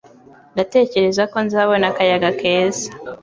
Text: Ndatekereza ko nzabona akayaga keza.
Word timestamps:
Ndatekereza 0.53 1.23
ko 1.31 1.37
nzabona 1.45 1.85
akayaga 1.91 2.29
keza. 2.39 2.87